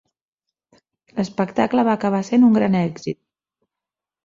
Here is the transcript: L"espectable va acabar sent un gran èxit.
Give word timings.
L"espectable 1.17 1.85
va 1.89 1.95
acabar 1.99 2.23
sent 2.31 2.49
un 2.49 2.59
gran 2.59 2.81
èxit. 2.83 3.21